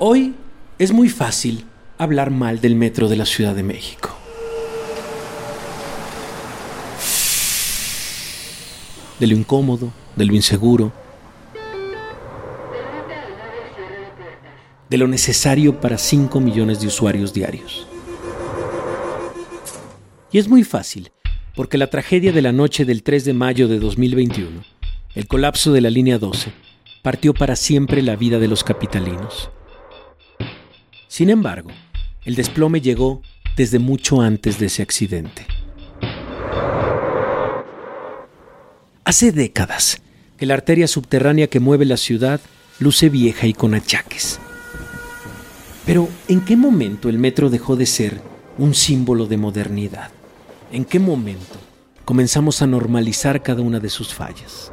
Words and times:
Hoy 0.00 0.34
es 0.80 0.92
muy 0.92 1.08
fácil 1.08 1.66
hablar 1.98 2.32
mal 2.32 2.60
del 2.60 2.74
metro 2.74 3.08
de 3.08 3.14
la 3.14 3.24
Ciudad 3.26 3.54
de 3.54 3.62
México. 3.62 4.10
De 9.20 9.28
lo 9.28 9.36
incómodo, 9.36 9.92
de 10.16 10.24
lo 10.24 10.34
inseguro, 10.34 10.92
de 14.90 14.98
lo 14.98 15.06
necesario 15.06 15.80
para 15.80 15.96
5 15.96 16.40
millones 16.40 16.80
de 16.80 16.88
usuarios 16.88 17.32
diarios. 17.32 17.86
Y 20.32 20.38
es 20.38 20.48
muy 20.48 20.64
fácil, 20.64 21.12
porque 21.54 21.78
la 21.78 21.86
tragedia 21.86 22.32
de 22.32 22.42
la 22.42 22.50
noche 22.50 22.84
del 22.84 23.04
3 23.04 23.26
de 23.26 23.32
mayo 23.32 23.68
de 23.68 23.78
2021, 23.78 24.60
el 25.14 25.28
colapso 25.28 25.70
de 25.70 25.80
la 25.80 25.90
línea 25.90 26.18
12, 26.18 26.50
partió 27.02 27.32
para 27.32 27.54
siempre 27.54 28.02
la 28.02 28.16
vida 28.16 28.40
de 28.40 28.48
los 28.48 28.64
capitalinos. 28.64 29.50
Sin 31.14 31.30
embargo, 31.30 31.70
el 32.24 32.34
desplome 32.34 32.80
llegó 32.80 33.22
desde 33.56 33.78
mucho 33.78 34.20
antes 34.20 34.58
de 34.58 34.66
ese 34.66 34.82
accidente. 34.82 35.46
Hace 39.04 39.30
décadas 39.30 40.02
que 40.36 40.44
la 40.44 40.54
arteria 40.54 40.88
subterránea 40.88 41.46
que 41.46 41.60
mueve 41.60 41.84
la 41.84 41.98
ciudad 41.98 42.40
luce 42.80 43.10
vieja 43.10 43.46
y 43.46 43.52
con 43.52 43.74
achaques. 43.74 44.40
Pero, 45.86 46.08
¿en 46.26 46.40
qué 46.40 46.56
momento 46.56 47.08
el 47.08 47.20
metro 47.20 47.48
dejó 47.48 47.76
de 47.76 47.86
ser 47.86 48.20
un 48.58 48.74
símbolo 48.74 49.26
de 49.26 49.36
modernidad? 49.36 50.10
¿En 50.72 50.84
qué 50.84 50.98
momento 50.98 51.60
comenzamos 52.04 52.60
a 52.60 52.66
normalizar 52.66 53.40
cada 53.40 53.62
una 53.62 53.78
de 53.78 53.88
sus 53.88 54.12
fallas? 54.12 54.72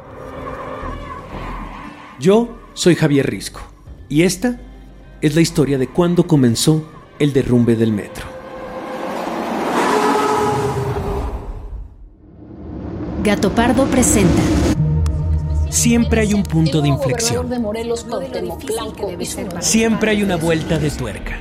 Yo 2.18 2.58
soy 2.74 2.96
Javier 2.96 3.30
Risco 3.30 3.60
y 4.08 4.22
esta 4.22 4.58
es 5.22 5.36
la 5.36 5.40
historia 5.40 5.78
de 5.78 5.86
cuándo 5.86 6.26
comenzó 6.26 6.84
el 7.18 7.32
derrumbe 7.32 7.76
del 7.76 7.92
metro. 7.92 8.26
Gato 13.22 13.52
Pardo 13.52 13.86
presenta. 13.86 14.42
Siempre 15.70 16.22
hay 16.22 16.34
un 16.34 16.42
punto 16.42 16.82
de 16.82 16.88
inflexión. 16.88 17.48
Siempre 19.60 20.10
hay 20.10 20.22
una 20.24 20.36
vuelta 20.36 20.78
de 20.78 20.90
tuerca. 20.90 21.38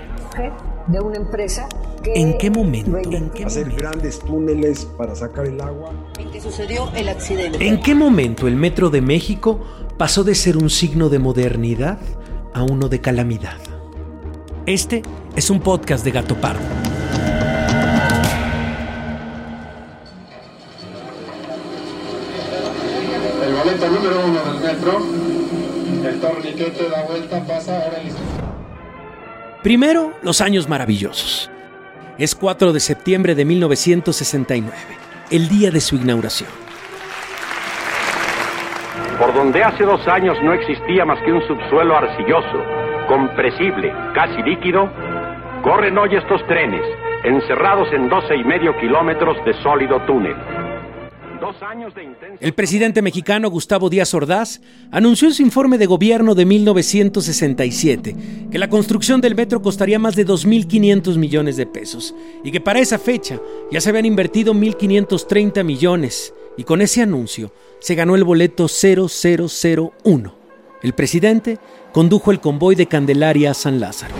De 0.87 0.99
una 0.99 1.17
empresa 1.17 1.67
¿En 2.05 2.37
qué 2.37 2.49
momento? 2.49 2.97
¿En 2.97 3.29
qué 3.29 3.45
hacer 3.45 3.67
momento? 3.67 3.83
grandes 3.83 4.19
túneles 4.19 4.85
para 4.97 5.15
sacar 5.15 5.45
el 5.45 5.59
agua. 5.61 5.91
en 6.19 6.31
que 6.31 6.41
sucedió 6.41 6.91
el 6.95 7.09
accidente. 7.09 7.67
¿En 7.67 7.79
qué 7.81 7.93
momento 7.95 8.47
el 8.47 8.55
metro 8.55 8.89
de 8.89 9.01
México 9.01 9.59
pasó 9.97 10.23
de 10.23 10.35
ser 10.35 10.57
un 10.57 10.69
signo 10.69 11.09
de 11.09 11.19
modernidad 11.19 11.99
a 12.53 12.63
uno 12.63 12.89
de 12.89 13.01
calamidad? 13.01 13.70
Este 14.71 15.01
es 15.35 15.49
un 15.49 15.59
podcast 15.59 16.05
de 16.05 16.11
Gato 16.11 16.33
Pardo. 16.35 16.61
El 23.45 23.53
boleto 23.53 23.89
número 23.89 24.25
uno 24.25 24.41
del 24.45 24.63
metro, 24.63 25.05
el 26.07 26.21
torniquete 26.21 26.89
da 26.89 27.03
vuelta, 27.03 27.45
pasa 27.45 27.83
ahora 27.83 27.97
el 27.99 28.13
Primero, 29.61 30.13
los 30.21 30.39
años 30.39 30.69
maravillosos. 30.69 31.51
Es 32.17 32.33
4 32.33 32.71
de 32.71 32.79
septiembre 32.79 33.35
de 33.35 33.43
1969, 33.43 34.73
el 35.31 35.49
día 35.49 35.69
de 35.69 35.81
su 35.81 35.97
inauguración. 35.97 36.49
por 39.21 39.35
donde 39.35 39.63
hace 39.63 39.83
dos 39.83 40.07
años 40.07 40.35
no 40.41 40.51
existía 40.51 41.05
más 41.05 41.21
que 41.23 41.31
un 41.31 41.45
subsuelo 41.47 41.95
arcilloso, 41.95 42.80
compresible, 43.11 43.91
casi 44.15 44.41
líquido, 44.41 44.89
corren 45.65 45.97
hoy 45.97 46.15
estos 46.15 46.47
trenes, 46.47 46.81
encerrados 47.25 47.91
en 47.91 48.07
12 48.07 48.37
y 48.37 48.43
medio 48.45 48.73
kilómetros 48.79 49.35
de 49.43 49.53
sólido 49.61 49.99
túnel. 50.07 50.33
Dos 51.41 51.61
años 51.61 51.93
de 51.93 52.05
intensa... 52.05 52.37
El 52.39 52.53
presidente 52.53 53.01
mexicano 53.01 53.49
Gustavo 53.49 53.89
Díaz 53.89 54.13
Ordaz 54.13 54.61
anunció 54.93 55.27
en 55.27 55.33
su 55.33 55.41
informe 55.41 55.77
de 55.77 55.87
gobierno 55.87 56.35
de 56.35 56.45
1967 56.45 58.15
que 58.49 58.57
la 58.57 58.69
construcción 58.69 59.19
del 59.19 59.35
metro 59.35 59.61
costaría 59.61 59.99
más 59.99 60.15
de 60.15 60.25
2.500 60.25 61.17
millones 61.17 61.57
de 61.57 61.65
pesos 61.65 62.15
y 62.45 62.51
que 62.53 62.61
para 62.61 62.79
esa 62.79 62.97
fecha 62.97 63.41
ya 63.71 63.81
se 63.81 63.89
habían 63.89 64.05
invertido 64.05 64.53
1.530 64.53 65.65
millones 65.65 66.33
y 66.57 66.63
con 66.63 66.79
ese 66.79 67.01
anuncio 67.01 67.51
se 67.81 67.95
ganó 67.95 68.15
el 68.15 68.23
boleto 68.23 68.67
0001. 68.69 70.40
El 70.81 70.93
presidente 70.93 71.59
condujo 71.91 72.31
el 72.31 72.39
convoy 72.39 72.73
de 72.73 72.87
Candelaria 72.87 73.51
a 73.51 73.53
San 73.53 73.79
Lázaro. 73.79 74.15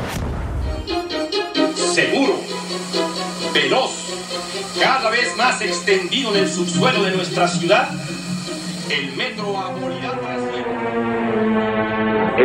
seguro, 1.75 2.35
veloz, 3.53 3.91
cada 4.79 5.09
vez 5.09 5.35
más 5.37 5.59
extendido 5.61 6.35
en 6.35 6.43
el 6.43 6.49
subsuelo 6.49 7.03
de 7.03 7.15
nuestra 7.15 7.47
ciudad, 7.47 7.89
el 8.91 9.15
metro 9.15 9.57
abolirá 9.57 10.11
para 10.21 10.37
siempre. 10.37 10.71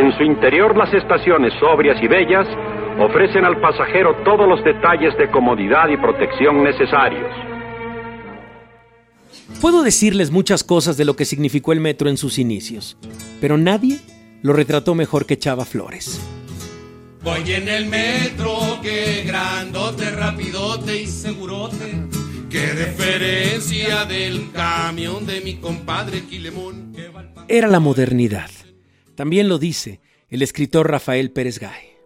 En 0.01 0.17
su 0.17 0.23
interior 0.23 0.75
las 0.75 0.91
estaciones 0.93 1.53
sobrias 1.59 2.01
y 2.01 2.07
bellas 2.07 2.47
ofrecen 2.99 3.45
al 3.45 3.61
pasajero 3.61 4.15
todos 4.25 4.49
los 4.49 4.63
detalles 4.63 5.15
de 5.17 5.29
comodidad 5.29 5.89
y 5.89 5.97
protección 5.97 6.63
necesarios. 6.63 7.56
Puedo 9.61 9.81
decirles 9.81 10.29
muchas 10.29 10.63
cosas 10.63 10.97
de 10.97 11.05
lo 11.05 11.15
que 11.15 11.25
significó 11.25 11.73
el 11.73 11.79
metro 11.79 12.09
en 12.09 12.17
sus 12.17 12.37
inicios, 12.37 12.95
pero 13.41 13.57
nadie 13.57 13.99
lo 14.43 14.53
retrató 14.53 14.93
mejor 14.93 15.25
que 15.25 15.39
Chava 15.39 15.65
Flores. 15.65 16.21
Voy 17.23 17.51
en 17.51 17.67
el 17.67 17.87
metro, 17.87 18.79
que 18.83 19.23
grandote, 19.25 20.11
rapidote 20.11 21.01
y 21.01 21.07
segurote. 21.07 22.03
Qué 22.51 22.67
diferencia 22.67 24.05
del 24.05 24.51
camión 24.51 25.25
de 25.25 25.41
mi 25.41 25.55
compadre 25.55 26.21
Quilemón. 26.25 26.93
Era 27.47 27.67
la 27.67 27.79
modernidad. 27.79 28.49
También 29.15 29.49
lo 29.49 29.57
dice 29.57 29.99
el 30.29 30.43
escritor 30.43 30.89
Rafael 30.89 31.31
Pérez 31.31 31.59
Gay. 31.59 31.97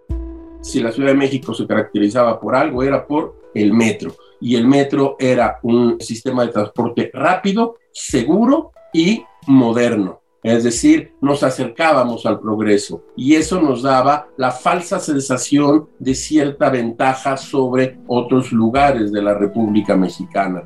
si 0.61 0.79
la 0.79 0.91
Ciudad 0.91 1.09
de 1.09 1.15
México 1.15 1.53
se 1.53 1.67
caracterizaba 1.67 2.39
por 2.39 2.55
algo, 2.55 2.81
era 2.81 3.05
por 3.05 3.35
el 3.53 3.73
metro. 3.73 4.15
Y 4.41 4.55
el 4.55 4.67
metro 4.67 5.15
era 5.19 5.59
un 5.63 6.01
sistema 6.01 6.45
de 6.45 6.51
transporte 6.51 7.11
rápido, 7.13 7.77
seguro 7.91 8.71
y 8.91 9.23
moderno. 9.47 10.21
Es 10.43 10.63
decir, 10.63 11.13
nos 11.21 11.43
acercábamos 11.43 12.25
al 12.25 12.39
progreso 12.39 13.03
y 13.15 13.35
eso 13.35 13.61
nos 13.61 13.83
daba 13.83 14.27
la 14.37 14.49
falsa 14.49 14.99
sensación 14.99 15.87
de 15.99 16.15
cierta 16.15 16.71
ventaja 16.71 17.37
sobre 17.37 17.99
otros 18.07 18.51
lugares 18.51 19.11
de 19.11 19.21
la 19.21 19.35
República 19.35 19.95
Mexicana. 19.95 20.63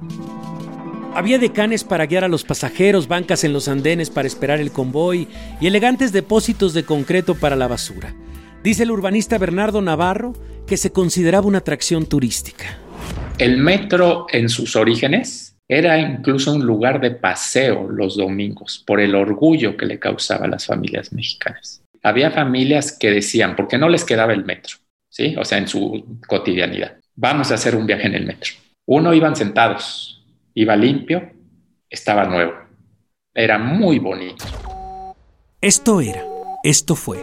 Había 1.14 1.40
decanes 1.40 1.84
para 1.84 2.06
guiar 2.06 2.24
a 2.24 2.30
los 2.30 2.46
pasajeros, 2.46 3.10
bancas 3.10 3.44
en 3.44 3.52
los 3.52 3.68
andenes 3.68 4.10
para 4.10 4.28
esperar 4.28 4.62
el 4.62 4.72
convoy 4.72 5.28
y 5.60 5.68
elegantes 5.68 6.14
depósitos 6.14 6.74
de 6.74 6.86
concreto 6.86 7.36
para 7.36 7.58
la 7.58 7.68
basura. 7.68 8.14
Dice 8.64 8.84
el 8.84 8.92
urbanista 8.92 9.38
Bernardo 9.38 9.82
Navarro 9.82 10.34
que 10.68 10.78
se 10.78 10.92
consideraba 10.92 11.48
una 11.48 11.60
atracción 11.60 12.06
turística. 12.06 12.80
El 13.38 13.58
metro 13.58 14.28
en 14.32 14.48
sus 14.48 14.78
orígenes 14.78 15.58
era 15.68 16.00
incluso 16.00 16.54
un 16.54 16.66
lugar 16.66 17.02
de 17.02 17.12
paseo 17.12 17.90
los 17.90 18.16
domingos 18.16 18.82
por 18.88 19.02
el 19.02 19.14
orgullo 19.14 19.76
que 19.76 19.86
le 19.86 20.00
causaba 20.00 20.46
a 20.46 20.48
las 20.48 20.66
familias 20.66 21.12
mexicanas. 21.12 21.84
Había 22.02 22.32
familias 22.32 22.98
que 22.98 23.12
decían, 23.12 23.58
porque 23.58 23.78
no 23.78 23.90
les 23.90 24.06
quedaba 24.06 24.32
el 24.32 24.46
metro, 24.46 24.78
¿sí? 25.10 25.36
O 25.38 25.44
sea, 25.44 25.58
en 25.58 25.68
su 25.68 26.20
cotidianidad. 26.28 26.98
Vamos 27.16 27.52
a 27.52 27.56
hacer 27.56 27.76
un 27.76 27.86
viaje 27.86 28.08
en 28.08 28.16
el 28.16 28.26
metro. 28.26 28.54
Uno 28.86 29.14
iban 29.14 29.36
sentados, 29.36 30.24
iba 30.54 30.78
limpio, 30.78 31.30
estaba 31.90 32.24
nuevo. 32.26 32.54
Era 33.34 33.58
muy 33.58 34.00
bonito. 34.00 34.46
Esto 35.60 36.00
era, 36.00 36.24
esto 36.64 36.96
fue. 36.96 37.18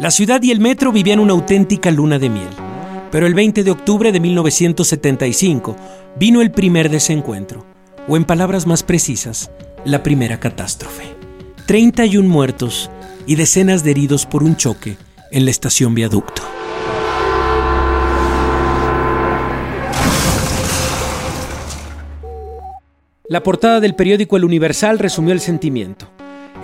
La 0.00 0.10
ciudad 0.10 0.42
y 0.42 0.50
el 0.50 0.58
metro 0.58 0.90
vivían 0.90 1.20
una 1.20 1.34
auténtica 1.34 1.92
luna 1.92 2.18
de 2.18 2.30
miel. 2.30 2.73
Pero 3.14 3.28
el 3.28 3.34
20 3.34 3.62
de 3.62 3.70
octubre 3.70 4.10
de 4.10 4.18
1975 4.18 5.76
vino 6.18 6.42
el 6.42 6.50
primer 6.50 6.90
desencuentro, 6.90 7.64
o 8.08 8.16
en 8.16 8.24
palabras 8.24 8.66
más 8.66 8.82
precisas, 8.82 9.52
la 9.84 10.02
primera 10.02 10.40
catástrofe. 10.40 11.04
31 11.66 12.28
muertos 12.28 12.90
y 13.24 13.36
decenas 13.36 13.84
de 13.84 13.92
heridos 13.92 14.26
por 14.26 14.42
un 14.42 14.56
choque 14.56 14.96
en 15.30 15.44
la 15.44 15.52
estación 15.52 15.94
Viaducto. 15.94 16.42
La 23.28 23.44
portada 23.44 23.78
del 23.78 23.94
periódico 23.94 24.36
El 24.36 24.44
Universal 24.44 24.98
resumió 24.98 25.32
el 25.32 25.40
sentimiento. 25.40 26.10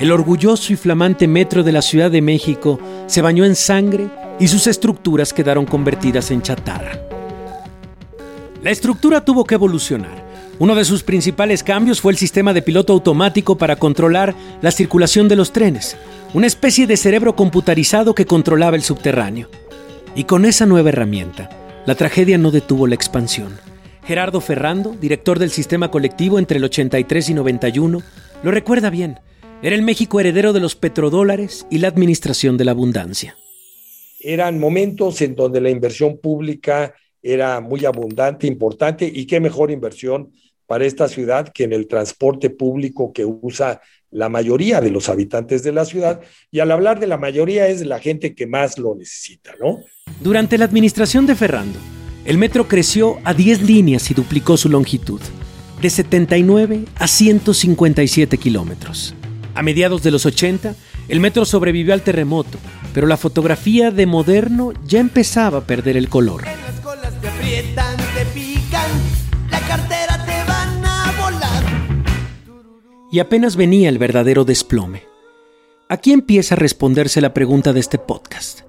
El 0.00 0.12
orgulloso 0.12 0.72
y 0.72 0.76
flamante 0.76 1.28
metro 1.28 1.62
de 1.62 1.72
la 1.72 1.82
Ciudad 1.82 2.10
de 2.10 2.22
México 2.22 2.80
se 3.06 3.20
bañó 3.20 3.44
en 3.44 3.54
sangre 3.54 4.08
y 4.38 4.48
sus 4.48 4.66
estructuras 4.66 5.34
quedaron 5.34 5.66
convertidas 5.66 6.30
en 6.30 6.40
chatarra. 6.40 6.98
La 8.62 8.70
estructura 8.70 9.22
tuvo 9.26 9.44
que 9.44 9.56
evolucionar. 9.56 10.24
Uno 10.58 10.74
de 10.74 10.86
sus 10.86 11.02
principales 11.02 11.62
cambios 11.62 12.00
fue 12.00 12.12
el 12.12 12.18
sistema 12.18 12.54
de 12.54 12.62
piloto 12.62 12.94
automático 12.94 13.58
para 13.58 13.76
controlar 13.76 14.34
la 14.62 14.70
circulación 14.70 15.28
de 15.28 15.36
los 15.36 15.52
trenes, 15.52 15.98
una 16.32 16.46
especie 16.46 16.86
de 16.86 16.96
cerebro 16.96 17.36
computarizado 17.36 18.14
que 18.14 18.24
controlaba 18.24 18.76
el 18.76 18.82
subterráneo. 18.82 19.50
Y 20.14 20.24
con 20.24 20.46
esa 20.46 20.64
nueva 20.64 20.88
herramienta, 20.88 21.50
la 21.84 21.94
tragedia 21.94 22.38
no 22.38 22.50
detuvo 22.50 22.86
la 22.86 22.94
expansión. 22.94 23.58
Gerardo 24.06 24.40
Ferrando, 24.40 24.96
director 24.98 25.38
del 25.38 25.50
sistema 25.50 25.90
colectivo 25.90 26.38
entre 26.38 26.56
el 26.56 26.64
83 26.64 27.28
y 27.28 27.34
91, 27.34 28.02
lo 28.42 28.50
recuerda 28.50 28.88
bien. 28.88 29.20
Era 29.62 29.76
el 29.76 29.82
México 29.82 30.18
heredero 30.18 30.54
de 30.54 30.60
los 30.60 30.74
petrodólares 30.74 31.66
y 31.68 31.78
la 31.78 31.88
administración 31.88 32.56
de 32.56 32.64
la 32.64 32.70
abundancia. 32.70 33.36
Eran 34.18 34.58
momentos 34.58 35.20
en 35.20 35.34
donde 35.34 35.60
la 35.60 35.68
inversión 35.68 36.18
pública 36.18 36.94
era 37.22 37.60
muy 37.60 37.84
abundante, 37.84 38.46
importante, 38.46 39.10
y 39.12 39.26
qué 39.26 39.38
mejor 39.38 39.70
inversión 39.70 40.32
para 40.66 40.86
esta 40.86 41.08
ciudad 41.08 41.48
que 41.52 41.64
en 41.64 41.74
el 41.74 41.88
transporte 41.88 42.48
público 42.48 43.12
que 43.12 43.26
usa 43.26 43.82
la 44.10 44.30
mayoría 44.30 44.80
de 44.80 44.90
los 44.90 45.10
habitantes 45.10 45.62
de 45.62 45.72
la 45.72 45.84
ciudad. 45.84 46.22
Y 46.50 46.60
al 46.60 46.70
hablar 46.70 46.98
de 46.98 47.06
la 47.06 47.18
mayoría 47.18 47.68
es 47.68 47.84
la 47.84 47.98
gente 47.98 48.34
que 48.34 48.46
más 48.46 48.78
lo 48.78 48.94
necesita, 48.94 49.54
¿no? 49.60 49.80
Durante 50.22 50.56
la 50.56 50.64
administración 50.64 51.26
de 51.26 51.34
Ferrando, 51.34 51.78
el 52.24 52.38
metro 52.38 52.66
creció 52.66 53.18
a 53.24 53.34
10 53.34 53.62
líneas 53.62 54.10
y 54.10 54.14
duplicó 54.14 54.56
su 54.56 54.70
longitud, 54.70 55.20
de 55.82 55.90
79 55.90 56.84
a 56.96 57.06
157 57.06 58.38
kilómetros. 58.38 59.14
A 59.60 59.62
mediados 59.62 60.02
de 60.02 60.10
los 60.10 60.24
80, 60.24 60.74
el 61.08 61.20
metro 61.20 61.44
sobrevivió 61.44 61.92
al 61.92 62.00
terremoto, 62.00 62.56
pero 62.94 63.06
la 63.06 63.18
fotografía 63.18 63.90
de 63.90 64.06
moderno 64.06 64.72
ya 64.86 65.00
empezaba 65.00 65.58
a 65.58 65.66
perder 65.66 65.98
el 65.98 66.08
color. 66.08 66.44
Y 73.12 73.18
apenas 73.18 73.56
venía 73.56 73.90
el 73.90 73.98
verdadero 73.98 74.46
desplome. 74.46 75.02
Aquí 75.90 76.14
empieza 76.14 76.54
a 76.54 76.58
responderse 76.58 77.20
la 77.20 77.34
pregunta 77.34 77.74
de 77.74 77.80
este 77.80 77.98
podcast. 77.98 78.60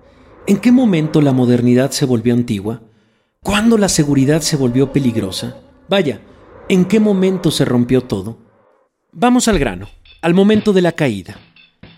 ¿En 0.46 0.58
qué 0.58 0.74
momento 0.74 1.22
la 1.22 1.32
modernidad 1.32 1.92
se 1.92 2.04
volvió 2.06 2.34
antigua? 2.34 2.82
¿Cuándo 3.42 3.78
la 3.78 3.88
seguridad 3.88 4.42
se 4.42 4.58
volvió 4.58 4.92
peligrosa? 4.92 5.56
Vaya, 5.88 6.20
¿en 6.68 6.84
qué 6.84 7.00
momento 7.00 7.50
se 7.50 7.64
rompió 7.64 8.02
todo? 8.02 8.40
Vamos 9.14 9.48
al 9.48 9.58
grano, 9.58 9.88
al 10.22 10.34
momento 10.34 10.74
de 10.74 10.82
la 10.82 10.92
caída. 10.92 11.38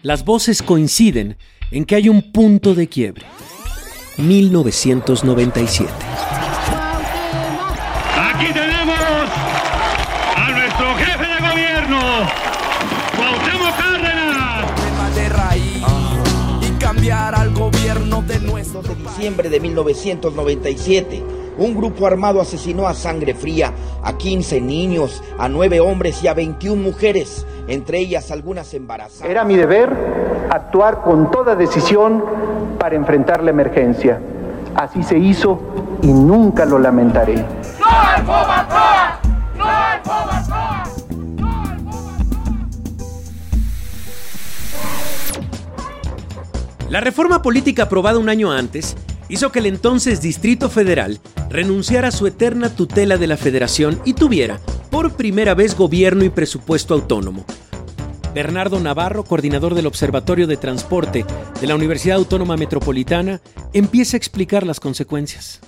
Las 0.02 0.24
voces 0.26 0.62
coinciden 0.62 1.38
en 1.72 1.86
que 1.86 1.96
hay 1.96 2.10
un 2.10 2.32
punto 2.32 2.76
de 2.76 2.88
quiebre. 2.88 3.26
1997. 4.18 5.92
Aquí 8.16 8.46
tenemos 8.54 9.00
a 10.36 10.52
nuestro 10.52 10.96
jefe 10.96 11.26
de 11.26 11.40
gobierno, 11.50 12.00
Cuauhtémoc 13.18 13.78
Cárdenas. 13.78 15.16
de 15.16 15.30
raíz 15.30 15.84
y 16.62 16.72
cambiar 16.80 17.36
al 17.36 17.54
gobierno 17.54 18.22
de 18.22 18.40
nuestro 18.40 18.82
de 18.82 18.96
diciembre 18.96 19.50
de 19.50 19.60
1997. 19.60 21.43
Un 21.58 21.76
grupo 21.76 22.08
armado 22.08 22.42
asesinó 22.42 22.88
a 22.88 22.94
sangre 22.94 23.36
fría 23.36 23.72
a 24.04 24.18
15 24.18 24.60
niños, 24.60 25.22
a 25.38 25.48
9 25.48 25.80
hombres 25.80 26.24
y 26.24 26.28
a 26.28 26.34
21 26.34 26.82
mujeres, 26.82 27.46
entre 27.68 28.00
ellas 28.00 28.32
algunas 28.32 28.74
embarazadas. 28.74 29.30
Era 29.30 29.44
mi 29.44 29.56
deber 29.56 29.90
actuar 30.50 31.02
con 31.04 31.30
toda 31.30 31.56
decisión 31.56 32.24
para 32.80 32.96
enfrentar 32.96 33.44
la 33.44 33.52
emergencia. 33.52 34.20
Así 34.76 35.04
se 35.04 35.18
hizo 35.18 35.60
y 36.02 36.08
nunca 36.08 36.66
lo 36.66 36.80
lamentaré. 36.80 37.36
¡No 37.36 37.86
al 37.86 38.24
Fobaproa! 38.24 39.20
¡No 39.56 39.66
al 39.66 40.02
Fobaproa! 40.02 40.84
La 46.90 47.00
reforma 47.00 47.42
política 47.42 47.84
aprobada 47.84 48.20
un 48.20 48.30
año 48.30 48.52
antes 48.52 48.96
hizo 49.30 49.52
que 49.52 49.60
el 49.60 49.68
entonces 49.68 50.22
Distrito 50.22 50.70
Federal 50.70 51.20
renunciara 51.54 52.08
a 52.08 52.12
su 52.12 52.26
eterna 52.26 52.76
tutela 52.76 53.18
de 53.18 53.28
la 53.28 53.38
Federación 53.38 54.02
y 54.06 54.16
tuviera, 54.16 54.60
por 54.90 55.16
primera 55.16 55.54
vez, 55.54 55.78
gobierno 55.78 56.24
y 56.24 56.30
presupuesto 56.30 56.96
autónomo. 56.96 57.46
Bernardo 58.34 58.80
Navarro, 58.80 59.24
coordinador 59.24 59.76
del 59.76 59.86
Observatorio 59.86 60.48
de 60.48 60.58
Transporte 60.58 61.24
de 61.62 61.68
la 61.68 61.76
Universidad 61.76 62.18
Autónoma 62.18 62.58
Metropolitana, 62.58 63.40
empieza 63.72 64.16
a 64.16 64.20
explicar 64.20 64.66
las 64.66 64.80
consecuencias. 64.80 65.62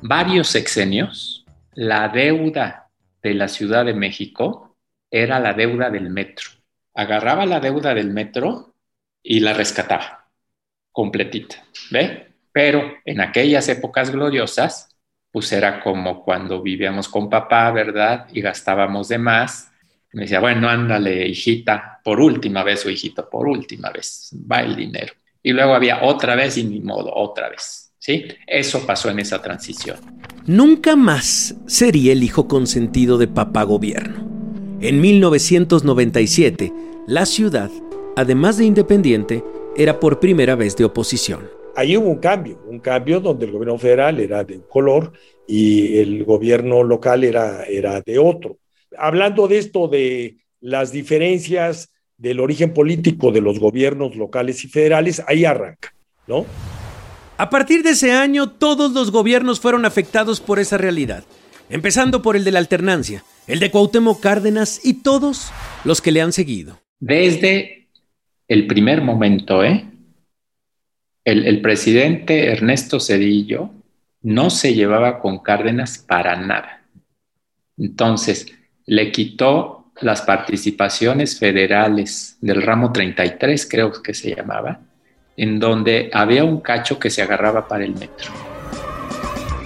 Varios 0.00 0.48
sexenios, 0.48 1.44
la 1.74 2.08
deuda 2.08 2.88
de 3.22 3.34
la 3.34 3.48
Ciudad 3.48 3.84
de 3.84 3.92
México 3.92 4.74
era 5.10 5.38
la 5.38 5.52
deuda 5.52 5.90
del 5.90 6.08
metro. 6.08 6.48
Agarraba 6.94 7.44
la 7.44 7.60
deuda 7.60 7.92
del 7.92 8.10
metro 8.10 8.74
y 9.22 9.40
la 9.40 9.52
rescataba 9.52 10.30
completita, 10.92 11.62
¿ve? 11.90 12.32
Pero 12.52 12.90
en 13.04 13.20
aquellas 13.20 13.68
épocas 13.68 14.10
gloriosas, 14.10 14.95
pues 15.36 15.52
era 15.52 15.82
como 15.82 16.24
cuando 16.24 16.62
vivíamos 16.62 17.10
con 17.10 17.28
papá, 17.28 17.70
¿verdad? 17.70 18.26
Y 18.32 18.40
gastábamos 18.40 19.08
de 19.08 19.18
más. 19.18 19.70
Me 20.14 20.22
decía, 20.22 20.40
bueno, 20.40 20.66
ándale, 20.66 21.28
hijita, 21.28 22.00
por 22.02 22.20
última 22.20 22.62
vez 22.62 22.86
o 22.86 22.90
hijito, 22.90 23.28
por 23.28 23.46
última 23.46 23.90
vez, 23.90 24.30
va 24.50 24.60
el 24.60 24.74
dinero. 24.74 25.12
Y 25.42 25.52
luego 25.52 25.74
había 25.74 26.04
otra 26.04 26.36
vez 26.36 26.56
y 26.56 26.64
ni 26.64 26.80
modo, 26.80 27.12
otra 27.14 27.50
vez, 27.50 27.92
¿sí? 27.98 28.24
Eso 28.46 28.86
pasó 28.86 29.10
en 29.10 29.18
esa 29.18 29.42
transición. 29.42 29.98
Nunca 30.46 30.96
más 30.96 31.54
sería 31.66 32.12
el 32.12 32.22
hijo 32.22 32.48
consentido 32.48 33.18
de 33.18 33.28
papá 33.28 33.64
gobierno. 33.64 34.78
En 34.80 35.02
1997, 35.02 36.72
la 37.08 37.26
ciudad, 37.26 37.70
además 38.16 38.56
de 38.56 38.64
independiente, 38.64 39.44
era 39.76 40.00
por 40.00 40.18
primera 40.18 40.54
vez 40.54 40.78
de 40.78 40.86
oposición 40.86 41.55
ahí 41.76 41.96
hubo 41.96 42.08
un 42.08 42.18
cambio, 42.18 42.60
un 42.66 42.80
cambio 42.80 43.20
donde 43.20 43.44
el 43.44 43.52
gobierno 43.52 43.78
federal 43.78 44.18
era 44.18 44.42
de 44.42 44.56
un 44.56 44.64
color 44.68 45.12
y 45.46 45.98
el 45.98 46.24
gobierno 46.24 46.82
local 46.82 47.22
era, 47.22 47.64
era 47.64 48.00
de 48.00 48.18
otro. 48.18 48.58
Hablando 48.98 49.46
de 49.46 49.58
esto, 49.58 49.86
de 49.86 50.38
las 50.60 50.90
diferencias 50.90 51.90
del 52.16 52.40
origen 52.40 52.72
político 52.72 53.30
de 53.30 53.42
los 53.42 53.60
gobiernos 53.60 54.16
locales 54.16 54.64
y 54.64 54.68
federales, 54.68 55.22
ahí 55.28 55.44
arranca, 55.44 55.94
¿no? 56.26 56.46
A 57.36 57.50
partir 57.50 57.82
de 57.82 57.90
ese 57.90 58.12
año, 58.12 58.50
todos 58.50 58.92
los 58.92 59.10
gobiernos 59.10 59.60
fueron 59.60 59.84
afectados 59.84 60.40
por 60.40 60.58
esa 60.58 60.78
realidad, 60.78 61.24
empezando 61.68 62.22
por 62.22 62.34
el 62.34 62.44
de 62.44 62.52
la 62.52 62.58
alternancia, 62.58 63.22
el 63.46 63.60
de 63.60 63.70
Cuauhtémoc 63.70 64.20
Cárdenas 64.20 64.80
y 64.82 65.02
todos 65.02 65.52
los 65.84 66.00
que 66.00 66.12
le 66.12 66.22
han 66.22 66.32
seguido. 66.32 66.80
Desde 66.98 67.88
el 68.48 68.66
primer 68.66 69.02
momento, 69.02 69.62
¿eh? 69.62 69.84
El, 71.26 71.60
presidente 71.60 72.52
Ernesto 72.52 73.00
Cedillo 73.00 73.70
no 74.22 74.48
se 74.48 74.74
llevaba 74.74 75.18
con 75.18 75.40
Cárdenas 75.40 75.98
para 75.98 76.36
nada. 76.36 76.84
Entonces, 77.76 78.46
le 78.86 79.10
quitó 79.10 79.90
las 80.00 80.22
participaciones 80.22 81.38
federales 81.38 82.38
del 82.40 82.62
ramo 82.62 82.92
33, 82.92 83.66
creo 83.68 83.92
que 84.02 84.14
se 84.14 84.36
llamaba, 84.36 84.80
en 85.36 85.58
donde 85.58 86.10
había 86.12 86.44
un 86.44 86.60
cacho 86.60 87.00
que 87.00 87.10
se 87.10 87.22
agarraba 87.22 87.66
para 87.66 87.84
el 87.84 87.94
metro. 87.94 88.30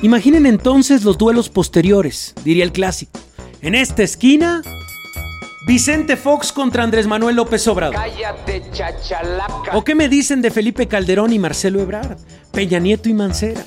Imaginen 0.03 0.47
entonces 0.47 1.05
los 1.05 1.19
duelos 1.19 1.51
posteriores, 1.51 2.35
diría 2.43 2.65
el 2.65 2.73
clásico. 2.73 3.21
En 3.61 3.75
esta 3.75 4.03
esquina, 4.03 4.63
Vicente 5.67 6.17
Fox 6.17 6.53
contra 6.53 6.83
Andrés 6.83 7.07
Manuel 7.07 7.37
López 7.37 7.67
Obrador. 7.69 7.97
Cállate, 7.97 8.63
chachalaca. 8.73 9.77
¿O 9.77 9.85
qué 9.85 9.95
me 9.95 10.09
dicen 10.09 10.41
de 10.41 10.51
Felipe 10.51 10.89
Calderón 10.89 11.33
y 11.33 11.39
Marcelo 11.39 11.81
Ebrard? 11.81 12.17
Peña 12.51 12.79
Nieto 12.79 13.09
y 13.11 13.15
Mancera. 13.15 13.63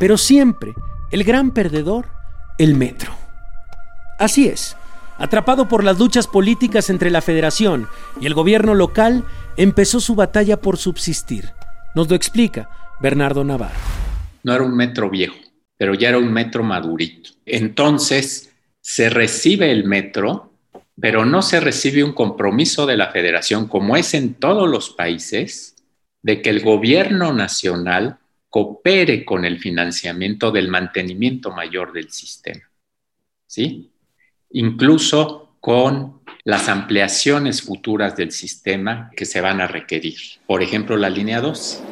Pero 0.00 0.18
siempre, 0.18 0.74
el 1.12 1.22
gran 1.22 1.52
perdedor, 1.52 2.08
el 2.58 2.74
metro. 2.74 3.12
Así 4.18 4.48
es. 4.48 4.76
Atrapado 5.18 5.68
por 5.68 5.84
las 5.84 6.00
luchas 6.00 6.26
políticas 6.26 6.90
entre 6.90 7.10
la 7.10 7.20
federación 7.20 7.86
y 8.20 8.26
el 8.26 8.34
gobierno 8.34 8.74
local, 8.74 9.24
empezó 9.56 10.00
su 10.00 10.16
batalla 10.16 10.60
por 10.60 10.78
subsistir. 10.78 11.50
Nos 11.94 12.10
lo 12.10 12.16
explica 12.16 12.68
Bernardo 13.00 13.44
Navarro. 13.44 13.78
No 14.42 14.52
era 14.52 14.64
un 14.64 14.74
metro 14.74 15.08
viejo, 15.08 15.36
pero 15.76 15.94
ya 15.94 16.08
era 16.08 16.18
un 16.18 16.32
metro 16.32 16.64
madurito. 16.64 17.30
Entonces, 17.46 18.51
se 18.82 19.08
recibe 19.08 19.70
el 19.70 19.84
metro, 19.84 20.52
pero 21.00 21.24
no 21.24 21.40
se 21.40 21.60
recibe 21.60 22.04
un 22.04 22.12
compromiso 22.12 22.84
de 22.84 22.96
la 22.96 23.10
federación, 23.10 23.68
como 23.68 23.96
es 23.96 24.12
en 24.12 24.34
todos 24.34 24.68
los 24.68 24.90
países, 24.90 25.76
de 26.20 26.42
que 26.42 26.50
el 26.50 26.60
gobierno 26.60 27.32
nacional 27.32 28.18
coopere 28.50 29.24
con 29.24 29.44
el 29.44 29.58
financiamiento 29.58 30.50
del 30.50 30.68
mantenimiento 30.68 31.52
mayor 31.52 31.92
del 31.92 32.10
sistema. 32.10 32.68
¿Sí? 33.46 33.90
Incluso 34.50 35.56
con 35.60 36.20
las 36.44 36.68
ampliaciones 36.68 37.62
futuras 37.62 38.16
del 38.16 38.32
sistema 38.32 39.10
que 39.16 39.26
se 39.26 39.40
van 39.40 39.60
a 39.60 39.68
requerir. 39.68 40.18
Por 40.46 40.62
ejemplo, 40.62 40.96
la 40.96 41.08
línea 41.08 41.40
2. 41.40 41.82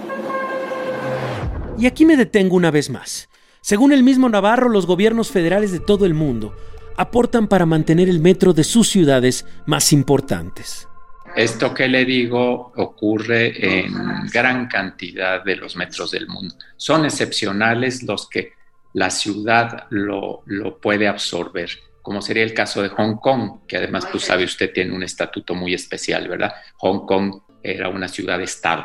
Y 1.79 1.87
aquí 1.87 2.05
me 2.05 2.17
detengo 2.17 2.57
una 2.57 2.73
vez 2.73 2.91
más. 2.91 3.29
Según 3.63 3.93
el 3.93 4.03
mismo 4.03 4.29
Navarro, 4.29 4.69
los 4.69 4.87
gobiernos 4.87 5.31
federales 5.31 5.71
de 5.71 5.81
todo 5.81 6.05
el 6.05 6.15
mundo 6.15 6.55
aportan 6.97 7.49
para 7.49 7.67
mantener 7.67 8.09
el 8.09 8.21
metro 8.21 8.53
de 8.53 8.65
sus 8.65 8.89
ciudades 8.89 9.47
más 9.67 9.93
importantes. 9.93 10.89
Esto 11.37 11.73
que 11.73 11.89
le 11.89 12.05
digo 12.05 12.73
ocurre 12.77 13.83
en 13.83 14.27
gran 14.33 14.67
cantidad 14.67 15.45
de 15.45 15.57
los 15.57 15.77
metros 15.77 16.11
del 16.11 16.27
mundo. 16.27 16.55
Son 16.77 17.05
excepcionales 17.05 18.03
los 18.03 18.29
que 18.29 18.53
la 18.95 19.11
ciudad 19.11 19.87
lo, 19.91 20.43
lo 20.47 20.79
puede 20.79 21.07
absorber, 21.07 21.71
como 22.03 22.23
sería 22.23 22.43
el 22.43 22.55
caso 22.55 22.83
de 22.83 22.89
Hong 22.89 23.17
Kong, 23.17 23.61
que 23.69 23.77
además, 23.77 24.11
tú 24.11 24.19
sabe, 24.19 24.45
usted 24.45 24.73
tiene 24.73 24.95
un 24.95 25.03
estatuto 25.03 25.55
muy 25.55 25.75
especial, 25.75 26.29
¿verdad? 26.29 26.53
Hong 26.79 27.07
Kong 27.07 27.43
era 27.63 27.89
una 27.89 28.09
ciudad-estado 28.09 28.85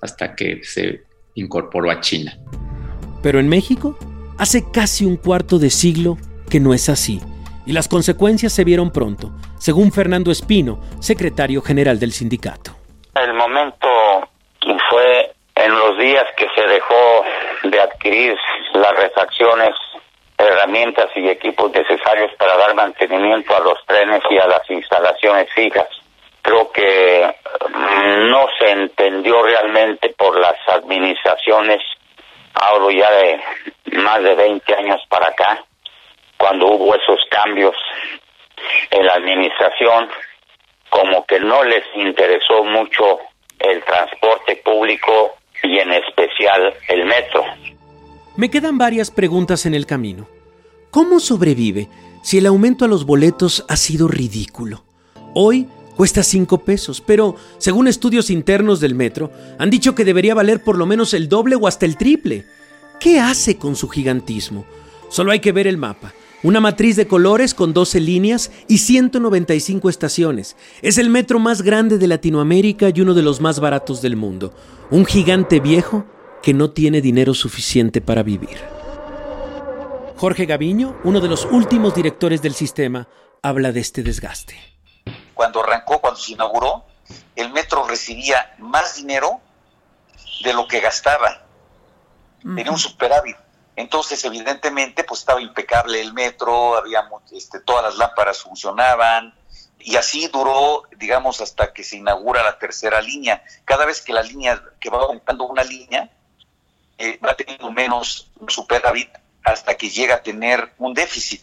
hasta 0.00 0.34
que 0.34 0.60
se 0.62 1.02
incorporó 1.34 1.90
a 1.90 2.00
China. 2.00 2.38
Pero 3.22 3.40
en 3.40 3.48
México, 3.48 3.98
hace 4.38 4.64
casi 4.70 5.04
un 5.04 5.16
cuarto 5.16 5.58
de 5.58 5.70
siglo 5.70 6.18
que 6.48 6.60
no 6.60 6.74
es 6.74 6.88
así, 6.88 7.20
y 7.70 7.72
las 7.72 7.86
consecuencias 7.86 8.52
se 8.52 8.64
vieron 8.64 8.90
pronto, 8.90 9.30
según 9.56 9.92
Fernando 9.92 10.32
Espino, 10.32 10.80
secretario 10.98 11.62
general 11.62 12.00
del 12.00 12.10
sindicato. 12.10 12.72
El 13.14 13.32
momento 13.32 13.88
fue 14.90 15.30
en 15.54 15.70
los 15.78 15.96
días 15.96 16.24
que 16.36 16.48
se 16.56 16.66
dejó 16.66 17.24
de 17.62 17.80
adquirir 17.80 18.36
las 18.74 18.92
refacciones, 18.96 19.70
herramientas 20.36 21.10
y 21.14 21.28
equipos 21.28 21.70
necesarios 21.70 22.32
para 22.40 22.56
dar 22.56 22.74
mantenimiento 22.74 23.56
a 23.56 23.60
los 23.60 23.78
trenes 23.86 24.22
y 24.28 24.38
a 24.38 24.48
las 24.48 24.68
instalaciones 24.68 25.48
fijas. 25.54 25.86
Creo 26.42 26.72
que 26.72 27.32
no 28.30 28.48
se 28.58 28.68
entendió 28.68 29.44
realmente 29.44 30.12
por 30.18 30.36
las 30.40 30.56
administraciones, 30.66 31.80
hablo 32.52 32.90
ya 32.90 33.08
de 33.12 33.40
más 33.92 34.20
de 34.24 34.34
20 34.34 34.74
años 34.74 35.00
para 35.08 35.28
acá, 35.28 35.64
cuando 36.40 36.68
hubo 36.68 36.94
esos 36.94 37.20
cambios 37.30 37.76
en 38.90 39.04
la 39.04 39.12
administración, 39.12 40.08
como 40.88 41.24
que 41.26 41.38
no 41.38 41.62
les 41.64 41.84
interesó 41.94 42.64
mucho 42.64 43.18
el 43.58 43.84
transporte 43.84 44.56
público 44.64 45.36
y 45.62 45.78
en 45.78 45.92
especial 45.92 46.74
el 46.88 47.04
metro. 47.04 47.44
Me 48.36 48.50
quedan 48.50 48.78
varias 48.78 49.10
preguntas 49.10 49.66
en 49.66 49.74
el 49.74 49.84
camino. 49.84 50.26
¿Cómo 50.90 51.20
sobrevive 51.20 51.88
si 52.22 52.38
el 52.38 52.46
aumento 52.46 52.86
a 52.86 52.88
los 52.88 53.04
boletos 53.04 53.66
ha 53.68 53.76
sido 53.76 54.08
ridículo? 54.08 54.82
Hoy 55.34 55.68
cuesta 55.94 56.22
5 56.22 56.64
pesos, 56.64 57.02
pero 57.02 57.36
según 57.58 57.86
estudios 57.86 58.30
internos 58.30 58.80
del 58.80 58.94
metro, 58.94 59.30
han 59.58 59.68
dicho 59.68 59.94
que 59.94 60.06
debería 60.06 60.34
valer 60.34 60.64
por 60.64 60.78
lo 60.78 60.86
menos 60.86 61.12
el 61.12 61.28
doble 61.28 61.56
o 61.56 61.66
hasta 61.66 61.84
el 61.84 61.98
triple. 61.98 62.46
¿Qué 62.98 63.20
hace 63.20 63.58
con 63.58 63.76
su 63.76 63.88
gigantismo? 63.90 64.64
Solo 65.10 65.32
hay 65.32 65.40
que 65.40 65.52
ver 65.52 65.66
el 65.66 65.76
mapa. 65.76 66.14
Una 66.42 66.60
matriz 66.60 66.96
de 66.96 67.06
colores 67.06 67.52
con 67.52 67.74
12 67.74 68.00
líneas 68.00 68.50
y 68.66 68.78
195 68.78 69.90
estaciones. 69.90 70.56
Es 70.80 70.96
el 70.96 71.10
metro 71.10 71.38
más 71.38 71.60
grande 71.60 71.98
de 71.98 72.06
Latinoamérica 72.06 72.88
y 72.88 73.02
uno 73.02 73.12
de 73.12 73.22
los 73.22 73.42
más 73.42 73.60
baratos 73.60 74.00
del 74.00 74.16
mundo. 74.16 74.54
Un 74.90 75.04
gigante 75.04 75.60
viejo 75.60 76.06
que 76.42 76.54
no 76.54 76.70
tiene 76.70 77.02
dinero 77.02 77.34
suficiente 77.34 78.00
para 78.00 78.22
vivir. 78.22 78.58
Jorge 80.16 80.46
Gaviño, 80.46 80.98
uno 81.04 81.20
de 81.20 81.28
los 81.28 81.44
últimos 81.44 81.94
directores 81.94 82.40
del 82.40 82.54
sistema, 82.54 83.06
habla 83.42 83.70
de 83.72 83.80
este 83.80 84.02
desgaste. 84.02 84.58
Cuando 85.34 85.62
arrancó, 85.62 86.00
cuando 86.00 86.18
se 86.18 86.32
inauguró, 86.32 86.86
el 87.36 87.52
metro 87.52 87.86
recibía 87.86 88.54
más 88.58 88.96
dinero 88.96 89.40
de 90.42 90.54
lo 90.54 90.66
que 90.66 90.80
gastaba. 90.80 91.46
Tenía 92.42 92.70
un 92.70 92.78
superávit. 92.78 93.36
Entonces, 93.80 94.22
evidentemente, 94.24 95.04
pues 95.04 95.20
estaba 95.20 95.40
impecable 95.40 96.00
el 96.00 96.12
metro, 96.12 96.76
había 96.76 97.08
este, 97.32 97.60
todas 97.60 97.84
las 97.84 97.96
lámparas 97.96 98.42
funcionaban, 98.42 99.34
y 99.78 99.96
así 99.96 100.28
duró, 100.28 100.82
digamos, 100.98 101.40
hasta 101.40 101.72
que 101.72 101.82
se 101.82 101.96
inaugura 101.96 102.42
la 102.42 102.58
tercera 102.58 103.00
línea. 103.00 103.42
Cada 103.64 103.86
vez 103.86 104.02
que 104.02 104.12
la 104.12 104.22
línea, 104.22 104.62
que 104.78 104.90
va 104.90 104.98
aumentando 104.98 105.44
una 105.44 105.64
línea, 105.64 106.10
eh, 106.98 107.18
va 107.24 107.34
teniendo 107.34 107.70
menos 107.72 108.30
superávit 108.48 109.08
hasta 109.42 109.74
que 109.74 109.88
llega 109.88 110.16
a 110.16 110.22
tener 110.22 110.74
un 110.78 110.92
déficit. 110.92 111.42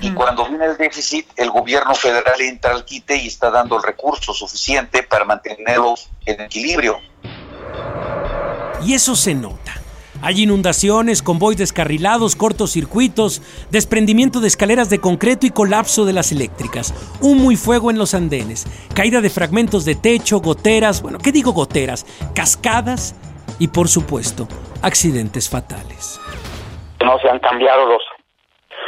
Y 0.00 0.12
cuando 0.14 0.48
viene 0.48 0.64
el 0.64 0.78
déficit, 0.78 1.28
el 1.36 1.50
gobierno 1.50 1.94
federal 1.94 2.40
entra 2.40 2.72
al 2.72 2.86
quite 2.86 3.16
y 3.16 3.26
está 3.28 3.50
dando 3.50 3.76
el 3.76 3.82
recurso 3.82 4.32
suficiente 4.32 5.02
para 5.02 5.26
mantenerlo 5.26 5.94
en 6.24 6.40
equilibrio. 6.40 7.00
Y 8.82 8.94
eso 8.94 9.14
se 9.14 9.34
nota. 9.34 9.63
Hay 10.24 10.44
inundaciones, 10.44 11.22
convoys 11.22 11.58
descarrilados, 11.58 12.34
cortocircuitos, 12.34 13.42
desprendimiento 13.70 14.40
de 14.40 14.48
escaleras 14.48 14.88
de 14.88 14.98
concreto 14.98 15.44
y 15.44 15.50
colapso 15.50 16.06
de 16.06 16.14
las 16.14 16.32
eléctricas, 16.32 16.94
humo 17.20 17.52
y 17.52 17.56
fuego 17.56 17.90
en 17.90 17.98
los 17.98 18.14
andenes, 18.14 18.64
caída 18.96 19.20
de 19.20 19.28
fragmentos 19.28 19.84
de 19.84 19.96
techo, 19.96 20.40
goteras, 20.40 21.02
bueno, 21.02 21.18
¿qué 21.22 21.30
digo 21.30 21.52
goteras? 21.52 22.06
Cascadas 22.34 23.14
y 23.60 23.68
por 23.68 23.88
supuesto, 23.88 24.48
accidentes 24.82 25.50
fatales. 25.50 26.18
No 27.04 27.18
se 27.18 27.28
han 27.28 27.40
cambiado 27.40 27.84
los, 27.84 28.02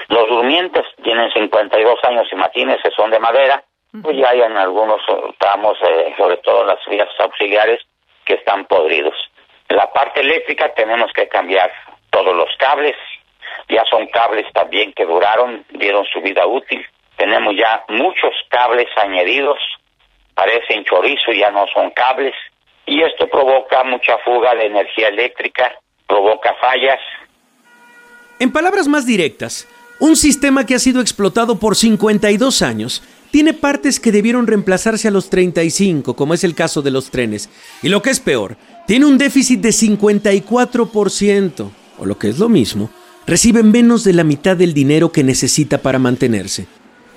los 0.09 0.27
durmientes, 0.31 0.85
tienen 1.05 1.31
52 1.33 1.99
años, 2.09 2.27
imagínense, 2.33 2.91
son 2.97 3.11
de 3.11 3.21
madera, 3.21 3.63
pues 4.03 4.17
ya 4.17 4.31
hay 4.31 4.41
en 4.41 4.57
algunos 4.57 5.03
tramos, 5.37 5.77
eh, 5.87 6.15
sobre 6.17 6.39
todo 6.39 6.65
las 6.65 6.79
vías 6.89 7.11
auxiliares, 7.19 7.83
que 8.25 8.37
están 8.37 8.65
podridos. 8.65 9.15
La 9.69 9.91
parte 9.93 10.21
eléctrica 10.21 10.73
tenemos 10.75 11.13
que 11.13 11.29
cambiar 11.29 11.71
todos 12.11 12.35
los 12.35 12.49
cables, 12.59 12.97
ya 13.69 13.83
son 13.91 14.07
cables 14.09 14.47
también 14.53 14.93
que 14.93 15.05
duraron, 15.05 15.65
dieron 15.71 16.05
su 16.07 16.21
vida 16.21 16.47
útil. 16.47 16.85
Tenemos 17.17 17.55
ya 17.57 17.85
muchos 17.89 18.33
cables 18.49 18.87
añadidos, 18.97 19.59
parecen 20.35 20.85
chorizo, 20.85 21.33
ya 21.33 21.51
no 21.51 21.67
son 21.75 21.91
cables, 21.91 22.35
y 22.85 23.03
esto 23.03 23.29
provoca 23.29 23.83
mucha 23.85 24.19
fuga 24.19 24.55
de 24.55 24.67
energía 24.67 25.09
eléctrica, 25.09 25.73
provoca 26.07 26.55
fallas. 26.61 27.01
En 28.39 28.53
palabras 28.53 28.87
más 28.87 29.07
directas, 29.07 29.67
un 29.99 30.15
sistema 30.15 30.67
que 30.67 30.75
ha 30.75 30.79
sido 30.79 31.01
explotado 31.01 31.59
por 31.59 31.75
52 31.75 32.63
años 32.63 33.03
tiene 33.37 33.53
partes 33.53 34.01
que 34.01 34.13
debieron 34.13 34.47
reemplazarse 34.47 35.09
a 35.09 35.11
los 35.11 35.29
35, 35.29 36.17
como 36.17 36.33
es 36.33 36.43
el 36.43 36.55
caso 36.55 36.81
de 36.81 36.91
los 36.91 37.11
trenes. 37.11 37.51
Y 37.83 37.91
lo 37.91 38.01
que 38.01 38.09
es 38.09 38.19
peor, 38.19 38.57
tiene 38.87 39.05
un 39.05 39.19
déficit 39.19 39.61
de 39.61 39.69
54%, 39.69 41.71
o 41.99 42.07
lo 42.07 42.19
que 42.19 42.31
es 42.31 42.39
lo 42.39 42.49
mismo, 42.49 42.89
recibe 43.27 43.63
menos 43.63 44.05
de 44.05 44.15
la 44.15 44.25
mitad 44.25 44.57
del 44.57 44.73
dinero 44.73 45.13
que 45.13 45.23
necesita 45.23 45.77
para 45.77 45.99
mantenerse. 45.99 46.67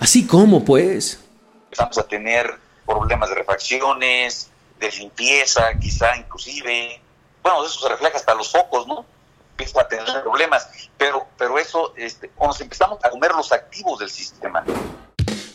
Así 0.02 0.28
como, 0.28 0.66
pues. 0.66 1.24
Empezamos 1.68 1.98
a 1.98 2.04
tener 2.04 2.54
problemas 2.86 3.30
de 3.30 3.36
refacciones, 3.36 4.50
de 4.78 4.92
limpieza, 4.92 5.74
quizá 5.80 6.18
inclusive. 6.18 7.00
Bueno, 7.42 7.66
eso 7.66 7.80
se 7.80 7.88
refleja 7.88 8.18
hasta 8.18 8.36
los 8.36 8.52
focos, 8.52 8.86
¿no? 8.88 9.06
Empiezo 9.52 9.80
a 9.80 9.88
tener 9.88 10.22
problemas, 10.22 10.70
pero, 10.98 11.28
pero 11.38 11.58
eso, 11.58 11.94
este, 11.96 12.30
nos 12.42 12.60
empezamos 12.60 13.00
a 13.06 13.10
comer 13.10 13.32
los 13.32 13.54
activos 13.54 14.00
del 14.00 14.10
sistema. 14.10 14.66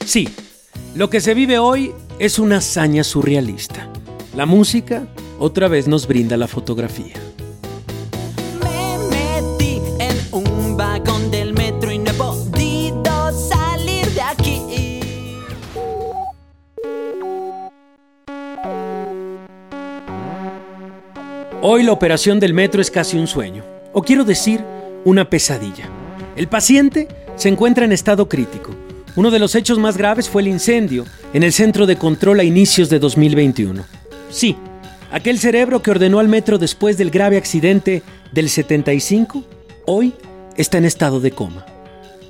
Sí, 0.06 0.28
lo 0.94 1.10
que 1.10 1.20
se 1.20 1.34
vive 1.34 1.58
hoy 1.58 1.92
es 2.18 2.38
una 2.38 2.58
hazaña 2.58 3.02
surrealista. 3.02 3.88
La 4.36 4.46
música 4.46 5.06
otra 5.38 5.68
vez 5.68 5.88
nos 5.88 6.06
brinda 6.06 6.36
la 6.36 6.46
fotografía. 6.46 7.14
Me 8.62 8.98
metí 9.10 9.80
en 9.98 10.16
un 10.32 10.76
vagón 10.76 11.30
del 11.30 11.52
metro 11.52 11.90
y 11.90 11.98
no 11.98 12.10
he 12.10 12.14
podido 12.14 13.48
salir 13.48 14.06
de 14.06 14.22
aquí. 14.22 14.60
Hoy 21.60 21.82
la 21.82 21.92
operación 21.92 22.38
del 22.38 22.54
metro 22.54 22.80
es 22.80 22.90
casi 22.90 23.18
un 23.18 23.26
sueño, 23.26 23.64
o 23.92 24.02
quiero 24.02 24.24
decir, 24.24 24.62
una 25.04 25.28
pesadilla. 25.28 25.88
El 26.36 26.46
paciente 26.46 27.08
se 27.36 27.48
encuentra 27.48 27.84
en 27.84 27.92
estado 27.92 28.28
crítico. 28.28 28.83
Uno 29.16 29.30
de 29.30 29.38
los 29.38 29.54
hechos 29.54 29.78
más 29.78 29.97
graves 29.97 30.28
fue 30.28 30.42
el 30.42 30.49
incendio 30.49 31.04
en 31.33 31.44
el 31.44 31.52
centro 31.52 31.87
de 31.87 31.97
control 31.97 32.40
a 32.40 32.44
inicios 32.44 32.90
de 32.90 32.99
2021. 32.99 33.85
Sí, 34.28 34.56
aquel 35.12 35.38
cerebro 35.38 35.83
que 35.83 35.92
ordenó 35.92 36.18
al 36.18 36.28
metro 36.28 36.59
después 36.59 36.99
del 36.99 37.12
grave 37.12 37.37
accidente 37.37 38.02
del 38.33 38.49
75, 38.49 39.44
hoy 39.87 40.14
está 40.56 40.78
en 40.78 40.85
estado 40.85 41.21
de 41.21 41.30
coma. 41.30 41.64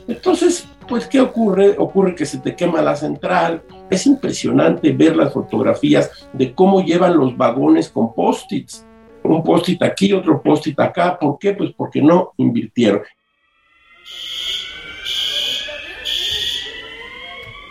Entonces, 0.06 0.66
pues, 0.86 1.06
¿qué 1.06 1.20
ocurre? 1.20 1.74
Ocurre 1.78 2.14
que 2.14 2.26
se 2.26 2.36
te 2.38 2.54
quema 2.54 2.82
la 2.82 2.96
central. 2.96 3.62
Es 3.88 4.06
impresionante 4.06 4.92
ver 4.92 5.16
las 5.16 5.32
fotografías 5.32 6.10
de 6.34 6.52
cómo 6.52 6.84
llevan 6.84 7.16
los 7.16 7.34
vagones 7.34 7.88
con 7.88 8.14
post-its. 8.14 8.84
Un 9.22 9.42
post-it 9.42 9.82
aquí, 9.82 10.12
otro 10.12 10.42
post-it 10.42 10.78
acá. 10.78 11.18
¿Por 11.18 11.38
qué? 11.38 11.54
Pues 11.54 11.70
porque 11.74 12.02
no 12.02 12.34
invirtieron. 12.36 13.00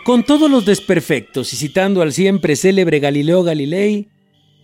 Con 0.04 0.22
todos 0.22 0.50
los 0.50 0.66
desperfectos 0.66 1.52
y 1.54 1.56
citando 1.56 2.02
al 2.02 2.12
siempre 2.12 2.56
célebre 2.56 3.00
Galileo 3.00 3.42
Galilei, 3.42 4.08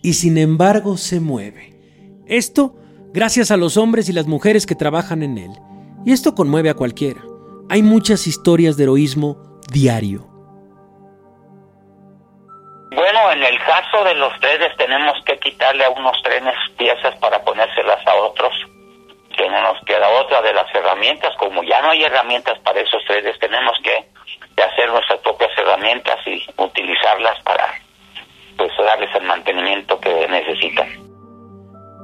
y 0.03 0.13
sin 0.13 0.37
embargo 0.37 0.97
se 0.97 1.19
mueve. 1.19 1.73
Esto 2.27 2.75
gracias 3.13 3.51
a 3.51 3.57
los 3.57 3.75
hombres 3.77 4.07
y 4.07 4.13
las 4.13 4.27
mujeres 4.27 4.65
que 4.65 4.75
trabajan 4.75 5.23
en 5.23 5.37
él. 5.37 5.51
Y 6.05 6.13
esto 6.13 6.35
conmueve 6.35 6.69
a 6.69 6.75
cualquiera. 6.75 7.21
Hay 7.69 7.83
muchas 7.83 8.27
historias 8.27 8.77
de 8.77 8.83
heroísmo 8.83 9.37
diario. 9.71 10.27
Bueno, 12.91 13.31
en 13.31 13.43
el 13.43 13.57
caso 13.59 14.03
de 14.03 14.15
los 14.15 14.37
trenes 14.41 14.75
tenemos 14.77 15.23
que 15.25 15.39
quitarle 15.39 15.85
a 15.85 15.89
unos 15.89 16.21
trenes 16.23 16.55
piezas 16.77 17.15
para 17.17 17.43
ponérselas 17.43 18.05
a 18.05 18.15
otros. 18.15 18.53
Que 19.37 19.49
no 19.49 19.61
nos 19.61 19.83
queda 19.85 20.07
otra 20.19 20.41
de 20.41 20.53
las 20.53 20.73
herramientas. 20.75 21.33
Como 21.37 21.63
ya 21.63 21.81
no 21.81 21.91
hay 21.91 22.03
herramientas 22.03 22.59
para 22.59 22.81
esos 22.81 23.03
trenes, 23.05 23.39
tenemos 23.39 23.77
que, 23.83 24.05
hacer 24.57 24.89
nuestras 24.89 25.19
propias 25.19 25.51
herramientas 25.57 26.17
y 26.25 26.43
utilizarlas 26.57 27.41
para 27.43 27.65
pues 28.57 28.71
darles 28.77 29.09
el 29.15 29.27
mantenimiento 29.27 29.99
que 29.99 30.27
necesitan. 30.29 30.87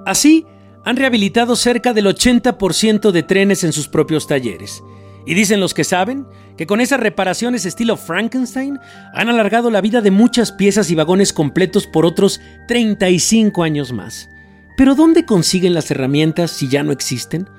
Así, 0.05 0.46
han 0.86 0.96
rehabilitado 0.96 1.55
cerca 1.55 1.93
del 1.93 2.05
80% 2.05 3.12
de 3.12 3.24
trenes 3.24 3.63
en 3.63 3.74
sus 3.74 3.88
propios 3.88 4.25
talleres. 4.25 4.81
Y 5.25 5.34
dicen 5.34 5.60
los 5.60 5.74
que 5.74 5.84
saben 5.84 6.25
que 6.57 6.65
con 6.65 6.79
esas 6.79 7.01
reparaciones 7.01 7.65
estilo 7.65 7.98
Frankenstein 7.98 8.79
han 9.13 9.27
alargado 9.27 9.69
la 9.69 9.81
vida 9.81 10.00
de 10.00 10.12
muchas 10.12 10.53
piezas 10.53 10.89
y 10.89 10.96
vagones 10.96 11.34
completos 11.34 11.86
por 11.86 12.05
otros 12.05 12.39
35 12.69 13.62
años 13.63 13.91
más. 13.91 14.29
Pero 14.77 14.96
¿dónde 14.96 15.25
consiguen 15.25 15.74
las 15.74 15.91
herramientas 15.91 16.51
si 16.51 16.69
ya 16.69 16.84
no 16.84 16.93
existen? 16.93 17.50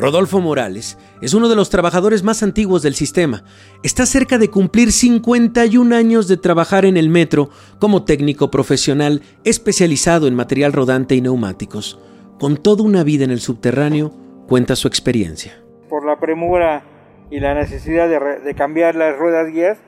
Rodolfo 0.00 0.40
Morales 0.40 0.96
es 1.20 1.34
uno 1.34 1.50
de 1.50 1.56
los 1.56 1.68
trabajadores 1.68 2.22
más 2.22 2.42
antiguos 2.42 2.80
del 2.80 2.94
sistema. 2.94 3.44
Está 3.82 4.06
cerca 4.06 4.38
de 4.38 4.48
cumplir 4.48 4.92
51 4.92 5.94
años 5.94 6.26
de 6.26 6.38
trabajar 6.38 6.86
en 6.86 6.96
el 6.96 7.10
metro 7.10 7.50
como 7.78 8.02
técnico 8.04 8.50
profesional 8.50 9.20
especializado 9.44 10.26
en 10.26 10.34
material 10.34 10.72
rodante 10.72 11.16
y 11.16 11.20
neumáticos. 11.20 12.00
Con 12.38 12.56
toda 12.56 12.82
una 12.82 13.04
vida 13.04 13.24
en 13.24 13.30
el 13.30 13.40
subterráneo, 13.40 14.10
cuenta 14.48 14.74
su 14.74 14.88
experiencia. 14.88 15.62
Por 15.90 16.06
la 16.06 16.18
premura 16.18 16.82
y 17.30 17.40
la 17.40 17.52
necesidad 17.52 18.08
de, 18.08 18.54
cambiar 18.54 18.94
las 18.94 19.18
ruedas 19.18 19.52
guías, 19.52 19.78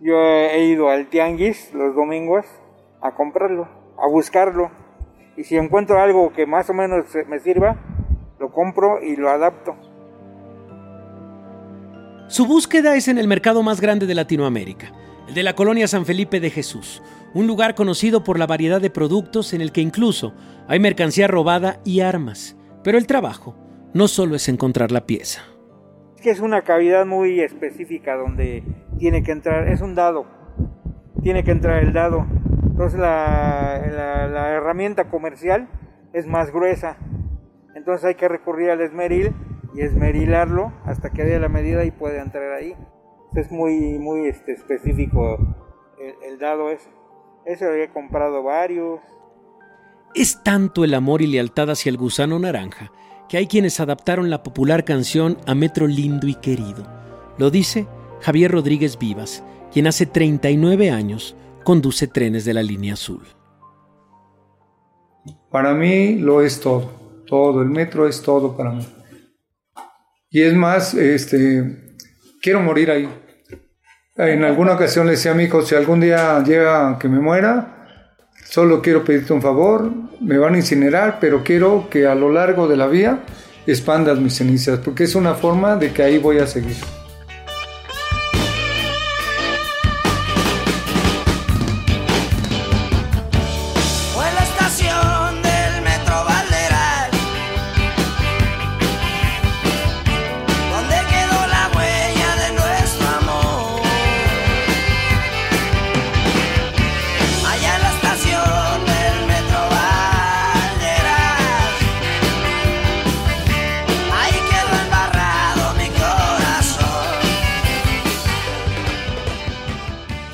yo 0.00 0.14
he 0.14 0.64
ido 0.64 0.88
al 0.88 1.10
tianguis 1.10 1.74
los 1.74 1.94
domingos 1.94 2.46
a 3.02 3.14
comprarlo, 3.14 3.68
a 4.02 4.08
buscarlo. 4.08 4.70
Y 5.36 5.44
si 5.44 5.58
encuentro 5.58 6.00
algo 6.00 6.32
que 6.32 6.46
más 6.46 6.70
o 6.70 6.74
menos 6.74 7.04
me 7.28 7.38
sirva, 7.38 7.76
lo 8.42 8.52
compro 8.52 9.02
y 9.02 9.16
lo 9.16 9.30
adapto. 9.30 9.74
Su 12.26 12.46
búsqueda 12.46 12.96
es 12.96 13.08
en 13.08 13.16
el 13.16 13.26
mercado 13.28 13.62
más 13.62 13.80
grande 13.80 14.06
de 14.06 14.14
Latinoamérica, 14.14 14.92
el 15.28 15.34
de 15.34 15.42
la 15.42 15.54
colonia 15.54 15.88
San 15.88 16.04
Felipe 16.04 16.40
de 16.40 16.50
Jesús, 16.50 17.02
un 17.32 17.46
lugar 17.46 17.74
conocido 17.74 18.22
por 18.22 18.38
la 18.38 18.46
variedad 18.46 18.80
de 18.80 18.90
productos 18.90 19.54
en 19.54 19.60
el 19.60 19.72
que 19.72 19.80
incluso 19.80 20.34
hay 20.68 20.80
mercancía 20.80 21.28
robada 21.28 21.80
y 21.84 22.00
armas. 22.00 22.56
Pero 22.82 22.98
el 22.98 23.06
trabajo 23.06 23.56
no 23.94 24.08
solo 24.08 24.34
es 24.34 24.48
encontrar 24.48 24.92
la 24.92 25.06
pieza 25.06 25.42
que 26.22 26.30
es 26.30 26.40
una 26.40 26.62
cavidad 26.62 27.04
muy 27.04 27.40
específica 27.40 28.14
donde 28.14 28.62
tiene 28.98 29.22
que 29.22 29.32
entrar, 29.32 29.68
es 29.68 29.80
un 29.80 29.94
dado, 29.96 30.24
tiene 31.22 31.42
que 31.42 31.50
entrar 31.50 31.82
el 31.82 31.92
dado. 31.92 32.24
Entonces 32.64 32.98
la, 32.98 33.82
la, 34.32 34.50
herramienta 34.50 35.10
comercial 35.10 35.68
es 36.12 36.26
más 36.26 36.52
gruesa. 36.52 36.96
Entonces 37.74 38.04
hay 38.04 38.14
que 38.14 38.28
recurrir 38.28 38.70
al 38.70 38.80
esmeril 38.80 39.34
y 39.74 39.80
esmerilarlo 39.80 40.72
hasta 40.84 41.10
que 41.10 41.24
dé 41.24 41.38
la 41.38 41.48
medida 41.48 41.84
y 41.84 41.90
puede 41.90 42.20
entrar 42.20 42.52
ahí. 42.52 42.74
Es 43.34 43.50
muy, 43.50 43.98
muy 43.98 44.26
este, 44.26 44.52
específico 44.52 45.38
el, 45.98 46.32
el 46.32 46.38
dado 46.38 46.70
ese. 46.70 46.90
Ese 47.46 47.64
lo 47.64 47.74
he 47.74 47.88
comprado 47.90 48.42
varios. 48.42 49.00
Es 50.14 50.42
tanto 50.42 50.84
el 50.84 50.94
amor 50.94 51.22
y 51.22 51.26
lealtad 51.26 51.70
hacia 51.70 51.90
el 51.90 51.96
gusano 51.96 52.38
naranja 52.38 52.92
que 53.32 53.38
hay 53.38 53.46
quienes 53.46 53.80
adaptaron 53.80 54.28
la 54.28 54.42
popular 54.42 54.84
canción 54.84 55.38
a 55.46 55.54
Metro 55.54 55.86
Lindo 55.86 56.26
y 56.26 56.34
Querido. 56.34 56.86
Lo 57.38 57.50
dice 57.50 57.86
Javier 58.20 58.50
Rodríguez 58.50 58.98
Vivas, 58.98 59.42
quien 59.72 59.86
hace 59.86 60.04
39 60.04 60.90
años 60.90 61.34
conduce 61.64 62.06
trenes 62.06 62.44
de 62.44 62.52
la 62.52 62.62
línea 62.62 62.92
azul. 62.92 63.22
Para 65.50 65.72
mí 65.72 66.16
lo 66.16 66.42
es 66.42 66.60
todo, 66.60 66.90
todo, 67.32 67.62
el 67.62 67.70
metro 67.70 68.06
es 68.06 68.20
todo 68.20 68.54
para 68.54 68.72
mí. 68.72 68.86
Y 70.28 70.42
es 70.42 70.52
más, 70.54 70.92
este, 70.92 71.96
quiero 72.42 72.60
morir 72.60 72.90
ahí. 72.90 73.08
En 74.16 74.44
alguna 74.44 74.74
ocasión 74.74 75.06
le 75.06 75.12
decía 75.12 75.30
a 75.30 75.34
mi 75.34 75.44
hijo, 75.44 75.62
si 75.62 75.74
algún 75.74 76.00
día 76.00 76.44
llega 76.44 76.98
que 76.98 77.08
me 77.08 77.20
muera, 77.20 77.82
Solo 78.52 78.82
quiero 78.82 79.02
pedirte 79.02 79.32
un 79.32 79.40
favor, 79.40 79.90
me 80.20 80.36
van 80.36 80.52
a 80.52 80.58
incinerar, 80.58 81.16
pero 81.18 81.42
quiero 81.42 81.88
que 81.88 82.06
a 82.06 82.14
lo 82.14 82.30
largo 82.30 82.68
de 82.68 82.76
la 82.76 82.86
vía 82.86 83.20
expandas 83.66 84.18
mis 84.18 84.34
cenizas, 84.34 84.78
porque 84.80 85.04
es 85.04 85.14
una 85.14 85.32
forma 85.32 85.76
de 85.76 85.90
que 85.90 86.02
ahí 86.02 86.18
voy 86.18 86.38
a 86.38 86.46
seguir. 86.46 86.76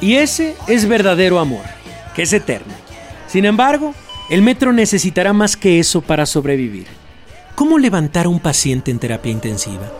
Y 0.08 0.14
ese 0.14 0.56
es 0.68 0.88
verdadero 0.88 1.38
amor, 1.38 1.66
que 2.16 2.22
es 2.22 2.32
eterno. 2.32 2.72
Sin 3.26 3.44
embargo, 3.44 3.94
el 4.30 4.40
metro 4.40 4.72
necesitará 4.72 5.34
más 5.34 5.54
que 5.54 5.78
eso 5.78 6.00
para 6.00 6.24
sobrevivir. 6.24 6.86
¿Cómo 7.54 7.78
levantar 7.78 8.24
a 8.24 8.30
un 8.30 8.40
paciente 8.40 8.90
en 8.90 8.98
terapia 8.98 9.30
intensiva? 9.30 9.92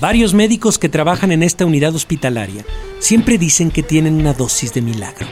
Varios 0.00 0.32
médicos 0.32 0.78
que 0.78 0.88
trabajan 0.88 1.32
en 1.32 1.42
esta 1.42 1.66
unidad 1.66 1.94
hospitalaria 1.94 2.64
siempre 2.98 3.36
dicen 3.36 3.70
que 3.70 3.82
tienen 3.82 4.14
una 4.14 4.32
dosis 4.32 4.72
de 4.72 4.80
milagro. 4.80 5.26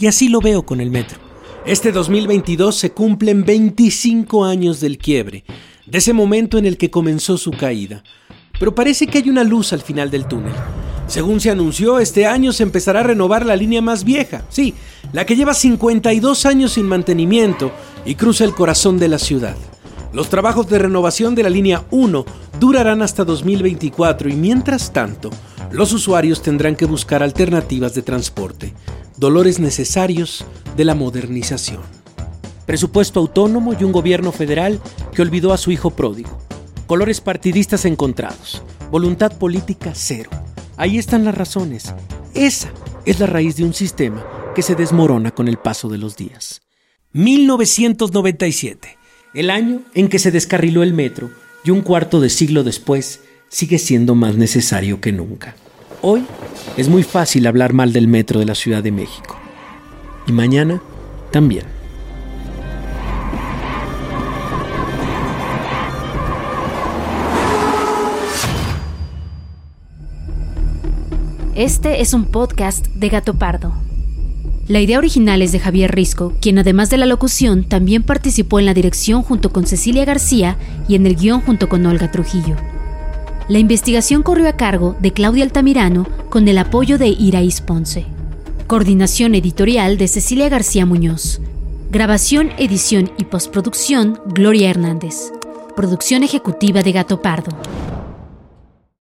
Y 0.00 0.08
así 0.08 0.28
lo 0.28 0.40
veo 0.40 0.66
con 0.66 0.80
el 0.80 0.90
metro. 0.90 1.20
Este 1.64 1.92
2022 1.92 2.74
se 2.74 2.90
cumplen 2.90 3.44
25 3.44 4.44
años 4.44 4.80
del 4.80 4.98
quiebre, 4.98 5.44
de 5.86 5.98
ese 5.98 6.12
momento 6.12 6.58
en 6.58 6.66
el 6.66 6.76
que 6.76 6.90
comenzó 6.90 7.38
su 7.38 7.52
caída 7.52 8.02
pero 8.60 8.74
parece 8.74 9.06
que 9.06 9.18
hay 9.18 9.30
una 9.30 9.42
luz 9.42 9.72
al 9.72 9.80
final 9.80 10.10
del 10.10 10.26
túnel. 10.26 10.52
Según 11.06 11.40
se 11.40 11.50
anunció, 11.50 11.98
este 11.98 12.26
año 12.26 12.52
se 12.52 12.62
empezará 12.62 13.00
a 13.00 13.04
renovar 13.04 13.46
la 13.46 13.56
línea 13.56 13.80
más 13.80 14.04
vieja, 14.04 14.44
sí, 14.50 14.74
la 15.14 15.24
que 15.24 15.34
lleva 15.34 15.54
52 15.54 16.44
años 16.44 16.72
sin 16.72 16.86
mantenimiento 16.86 17.72
y 18.04 18.16
cruza 18.16 18.44
el 18.44 18.54
corazón 18.54 18.98
de 18.98 19.08
la 19.08 19.18
ciudad. 19.18 19.56
Los 20.12 20.28
trabajos 20.28 20.68
de 20.68 20.78
renovación 20.78 21.34
de 21.34 21.42
la 21.42 21.48
línea 21.48 21.84
1 21.90 22.26
durarán 22.60 23.00
hasta 23.00 23.24
2024 23.24 24.28
y 24.28 24.34
mientras 24.34 24.92
tanto, 24.92 25.30
los 25.72 25.94
usuarios 25.94 26.42
tendrán 26.42 26.76
que 26.76 26.84
buscar 26.84 27.22
alternativas 27.22 27.94
de 27.94 28.02
transporte, 28.02 28.74
dolores 29.16 29.58
necesarios 29.58 30.44
de 30.76 30.84
la 30.84 30.94
modernización. 30.94 31.80
Presupuesto 32.66 33.20
autónomo 33.20 33.72
y 33.72 33.84
un 33.84 33.92
gobierno 33.92 34.32
federal 34.32 34.80
que 35.14 35.22
olvidó 35.22 35.54
a 35.54 35.56
su 35.56 35.70
hijo 35.70 35.90
pródigo 35.90 36.49
colores 36.90 37.20
partidistas 37.20 37.84
encontrados, 37.84 38.64
voluntad 38.90 39.30
política 39.38 39.92
cero. 39.94 40.28
Ahí 40.76 40.98
están 40.98 41.24
las 41.24 41.36
razones. 41.36 41.94
Esa 42.34 42.72
es 43.06 43.20
la 43.20 43.26
raíz 43.26 43.54
de 43.54 43.62
un 43.62 43.74
sistema 43.74 44.26
que 44.56 44.62
se 44.62 44.74
desmorona 44.74 45.30
con 45.30 45.46
el 45.46 45.56
paso 45.56 45.88
de 45.88 45.98
los 45.98 46.16
días. 46.16 46.62
1997, 47.12 48.98
el 49.34 49.50
año 49.50 49.82
en 49.94 50.08
que 50.08 50.18
se 50.18 50.32
descarriló 50.32 50.82
el 50.82 50.92
metro 50.92 51.30
y 51.62 51.70
un 51.70 51.82
cuarto 51.82 52.20
de 52.20 52.28
siglo 52.28 52.64
después 52.64 53.20
sigue 53.48 53.78
siendo 53.78 54.16
más 54.16 54.34
necesario 54.34 55.00
que 55.00 55.12
nunca. 55.12 55.54
Hoy 56.02 56.24
es 56.76 56.88
muy 56.88 57.04
fácil 57.04 57.46
hablar 57.46 57.72
mal 57.72 57.92
del 57.92 58.08
metro 58.08 58.40
de 58.40 58.46
la 58.46 58.56
Ciudad 58.56 58.82
de 58.82 58.90
México. 58.90 59.38
Y 60.26 60.32
mañana 60.32 60.82
también. 61.30 61.79
Este 71.60 72.00
es 72.00 72.14
un 72.14 72.24
podcast 72.24 72.86
de 72.86 73.10
Gato 73.10 73.34
Pardo. 73.34 73.74
La 74.66 74.80
idea 74.80 74.96
original 74.96 75.42
es 75.42 75.52
de 75.52 75.58
Javier 75.58 75.94
Risco, 75.94 76.32
quien 76.40 76.58
además 76.58 76.88
de 76.88 76.96
la 76.96 77.04
locución 77.04 77.64
también 77.64 78.02
participó 78.02 78.58
en 78.58 78.64
la 78.64 78.72
dirección 78.72 79.22
junto 79.22 79.52
con 79.52 79.66
Cecilia 79.66 80.06
García 80.06 80.56
y 80.88 80.94
en 80.94 81.06
el 81.06 81.16
guion 81.16 81.42
junto 81.42 81.68
con 81.68 81.84
Olga 81.84 82.10
Trujillo. 82.10 82.56
La 83.50 83.58
investigación 83.58 84.22
corrió 84.22 84.48
a 84.48 84.56
cargo 84.56 84.96
de 85.00 85.12
Claudia 85.12 85.44
Altamirano 85.44 86.08
con 86.30 86.48
el 86.48 86.56
apoyo 86.56 86.96
de 86.96 87.08
Iraís 87.08 87.60
Ponce. 87.60 88.06
Coordinación 88.66 89.34
editorial 89.34 89.98
de 89.98 90.08
Cecilia 90.08 90.48
García 90.48 90.86
Muñoz. 90.86 91.42
Grabación, 91.90 92.52
edición 92.56 93.12
y 93.18 93.24
postproducción 93.24 94.18
Gloria 94.24 94.70
Hernández. 94.70 95.30
Producción 95.76 96.22
ejecutiva 96.22 96.82
de 96.82 96.92
Gato 96.92 97.20
Pardo. 97.20 97.54